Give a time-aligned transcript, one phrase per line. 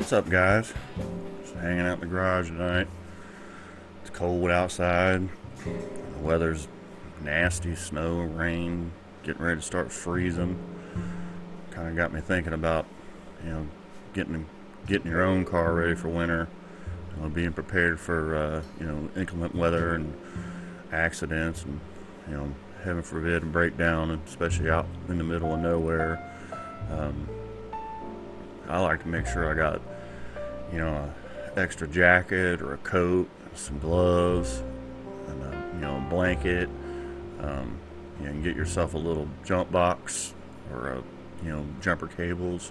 [0.00, 0.72] What's up, guys?
[1.42, 2.88] Just hanging out in the garage tonight.
[4.00, 5.28] It's cold outside.
[5.62, 6.68] The weather's
[7.22, 8.92] nasty snow, rain,
[9.24, 10.58] getting ready to start freezing.
[11.70, 12.86] Kind of got me thinking about,
[13.44, 13.66] you know,
[14.14, 14.46] getting
[14.86, 16.48] getting your own car ready for winter.
[17.14, 20.18] You know, being prepared for, uh, you know, inclement weather and
[20.92, 21.78] accidents and,
[22.26, 26.26] you know, heaven forbid, a breakdown, especially out in the middle of nowhere.
[26.90, 27.28] Um,
[28.70, 29.80] I like to make sure I got,
[30.72, 31.12] you know,
[31.52, 34.62] an extra jacket or a coat, some gloves,
[35.26, 36.68] and a, you know, a blanket.
[37.40, 37.76] Um,
[38.20, 40.34] you know, get yourself a little jump box
[40.72, 40.96] or a,
[41.44, 42.70] you know, jumper cables.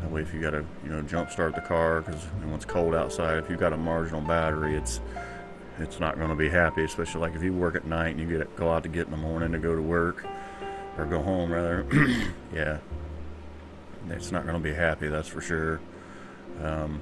[0.00, 2.64] That way, if you got to, you know, jump start the car, because when it's
[2.64, 5.00] cold outside, if you've got a marginal battery, it's
[5.78, 6.84] it's not going to be happy.
[6.84, 9.10] Especially like if you work at night and you get go out to get in
[9.10, 10.24] the morning to go to work
[10.96, 11.86] or go home rather.
[12.54, 12.78] yeah,
[14.10, 15.80] it's not going to be happy, that's for sure.
[16.62, 17.00] Um,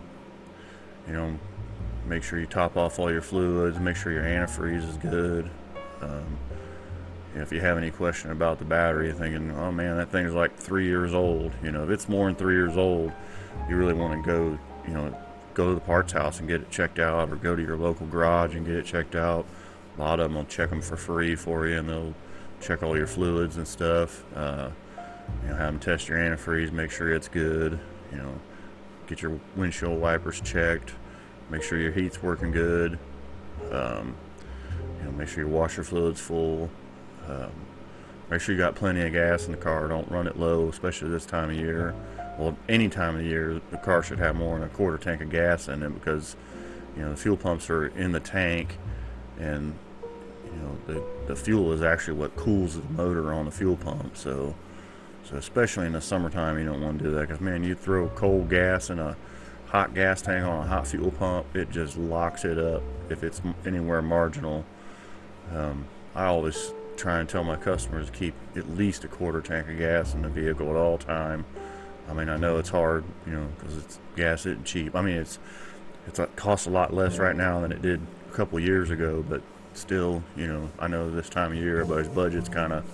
[1.06, 1.38] you know,
[2.06, 5.50] make sure you top off all your fluids, make sure your antifreeze is good.
[6.00, 6.38] Um,
[7.34, 10.86] if you have any question about the battery, thinking, oh man, that thing's like three
[10.86, 11.52] years old.
[11.62, 13.12] You know, if it's more than three years old,
[13.68, 15.16] you really want to go, you know,
[15.54, 18.06] go to the parts house and get it checked out, or go to your local
[18.06, 19.46] garage and get it checked out.
[19.96, 22.14] A lot of them will check them for free for you, and they'll
[22.60, 24.24] check all your fluids and stuff.
[24.34, 24.70] Uh,
[25.42, 27.78] you know, have them test your antifreeze, make sure it's good.
[28.10, 28.40] You know,
[29.06, 30.94] get your windshield wipers checked,
[31.50, 32.98] make sure your heat's working good.
[33.70, 34.14] Um,
[34.98, 36.70] you know, make sure your washer fluid's full.
[37.28, 37.50] Um,
[38.30, 39.88] make sure you got plenty of gas in the car.
[39.88, 41.94] Don't run it low, especially this time of year.
[42.38, 45.22] Well, any time of the year, the car should have more than a quarter tank
[45.22, 46.36] of gas in it because,
[46.96, 48.76] you know, the fuel pumps are in the tank,
[49.38, 49.74] and
[50.44, 54.16] you know the the fuel is actually what cools the motor on the fuel pump.
[54.16, 54.54] So
[55.24, 58.08] so especially in the summertime, you don't want to do that because man, you throw
[58.10, 59.16] cold gas in a
[59.66, 63.42] hot gas tank on a hot fuel pump, it just locks it up if it's
[63.66, 64.64] anywhere marginal.
[65.52, 69.68] Um, I always try and tell my customers to keep at least a quarter tank
[69.68, 71.44] of gas in the vehicle at all time.
[72.08, 74.94] I mean, I know it's hard, you know, because it's gas isn't cheap.
[74.94, 75.38] I mean, it's
[76.06, 79.24] it's it costs a lot less right now than it did a couple years ago,
[79.28, 79.42] but
[79.72, 82.84] still, you know, I know this time of year everybody's budget's kind of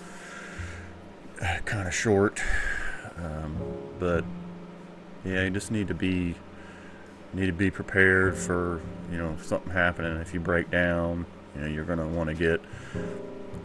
[1.65, 2.43] kind of short.
[3.17, 3.57] Um,
[3.99, 4.25] but
[5.25, 6.35] yeah, you just need to be
[7.33, 8.81] need to be prepared for
[9.11, 10.17] you know something happening.
[10.19, 12.61] If you break down, you know you're gonna want to get.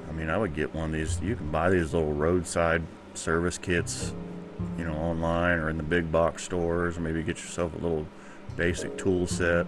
[0.09, 1.19] I mean, I would get one of these.
[1.21, 2.83] You can buy these little roadside
[3.13, 4.13] service kits,
[4.77, 8.05] you know, online or in the big box stores, or maybe get yourself a little
[8.55, 9.65] basic tool set.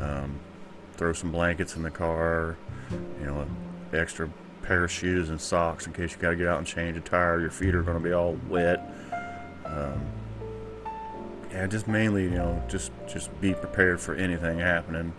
[0.00, 0.38] Um,
[0.96, 2.56] throw some blankets in the car,
[3.20, 3.46] you know,
[3.92, 4.28] extra
[4.64, 7.00] pair of shoes and socks in case you got to get out and change a
[7.00, 7.40] tire.
[7.40, 8.80] Your feet are going to be all wet.
[9.64, 10.00] Um,
[11.50, 15.12] yeah, just mainly, you know, just just be prepared for anything happening.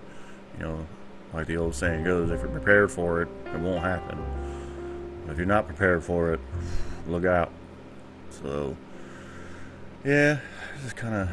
[0.57, 0.87] You know,
[1.33, 4.17] like the old saying goes, if you're prepared for it, it won't happen.
[5.29, 6.39] If you're not prepared for it,
[7.07, 7.51] look out.
[8.29, 8.75] So,
[10.03, 10.39] yeah,
[10.83, 11.29] just kind of,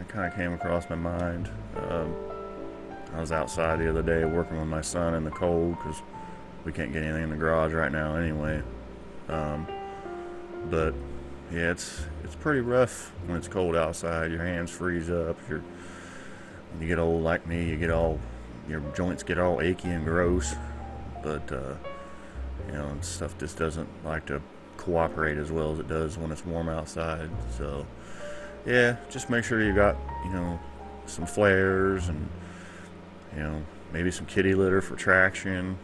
[0.00, 1.50] it kind of came across my mind.
[1.76, 2.14] Um,
[3.14, 6.02] I was outside the other day working with my son in the cold because
[6.64, 8.62] we can't get anything in the garage right now anyway.
[9.28, 9.66] Um,
[10.70, 10.94] but
[11.52, 14.30] yeah, it's it's pretty rough when it's cold outside.
[14.30, 15.38] Your hands freeze up.
[15.48, 15.62] When
[16.80, 18.18] you get old like me, you get all
[18.68, 20.54] your joints get all achy and gross.
[21.22, 21.74] But uh,
[22.66, 24.40] you know, stuff just doesn't like to
[24.76, 27.30] cooperate as well as it does when it's warm outside.
[27.58, 27.86] So
[28.64, 30.58] yeah, just make sure you got you know
[31.06, 32.28] some flares and
[33.36, 35.76] you know maybe some kitty litter for traction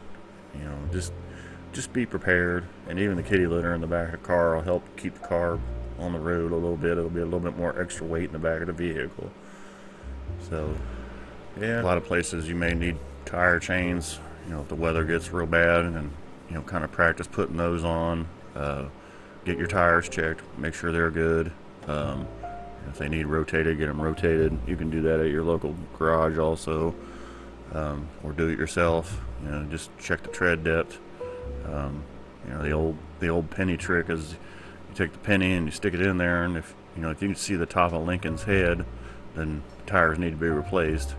[0.55, 1.13] you know, just
[1.73, 2.65] just be prepared.
[2.89, 5.27] And even the kitty litter in the back of the car will help keep the
[5.27, 5.59] car
[5.99, 6.93] on the road a little bit.
[6.93, 9.31] It'll be a little bit more extra weight in the back of the vehicle.
[10.49, 10.75] So,
[11.61, 14.19] yeah, a lot of places you may need tire chains.
[14.47, 16.11] You know, if the weather gets real bad, and
[16.49, 18.27] you know, kind of practice putting those on.
[18.55, 18.87] Uh,
[19.45, 20.43] get your tires checked.
[20.59, 21.53] Make sure they're good.
[21.87, 22.27] Um,
[22.89, 24.59] if they need rotated, get them rotated.
[24.67, 26.95] You can do that at your local garage also
[27.73, 29.21] um, or do it yourself.
[29.43, 30.99] You know, just check the tread depth.
[31.67, 32.03] Um,
[32.47, 35.73] you know, the old the old penny trick is you take the penny and you
[35.73, 38.07] stick it in there, and if you know if you can see the top of
[38.07, 38.85] Lincoln's head,
[39.35, 41.15] then tires need to be replaced.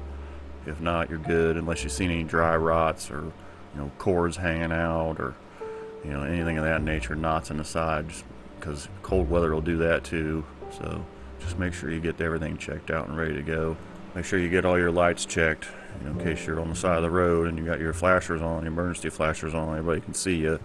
[0.66, 4.72] If not, you're good unless you see any dry rots or you know cords hanging
[4.72, 5.36] out or
[6.04, 8.08] you know anything of that nature, knots in the side,
[8.60, 10.44] because cold weather will do that too.
[10.72, 11.04] So
[11.40, 13.78] just make sure you get everything checked out and ready to go.
[14.16, 15.68] Make sure you get all your lights checked
[16.00, 17.94] you know, in case you're on the side of the road and you got your
[17.94, 20.60] flashers on, your emergency flashers on, everybody can see you.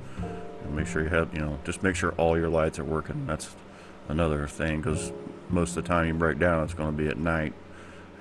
[0.62, 3.26] And make sure you have, you know, just make sure all your lights are working.
[3.26, 3.54] That's
[4.08, 5.12] another thing because
[5.48, 7.52] most of the time you break down, it's going to be at night,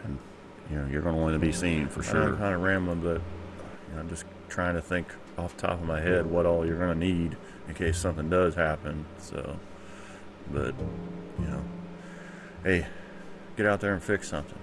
[0.03, 0.19] and
[0.69, 2.23] you know you're going to want to be seen for sure.
[2.23, 3.21] I'm kind of rambling, but
[3.89, 5.07] you know, I'm just trying to think
[5.37, 7.35] off the top of my head what all you're going to need
[7.67, 9.05] in case something does happen.
[9.19, 9.57] So,
[10.51, 10.75] but
[11.39, 11.63] you know,
[12.63, 12.87] hey,
[13.57, 14.59] get out there and fix something.